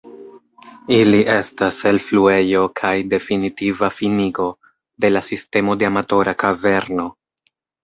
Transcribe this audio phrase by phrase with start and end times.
[0.95, 4.49] Ili estas elfluejo kaj definitiva finigo
[5.07, 7.09] de la sistemo de Amatora kaverno.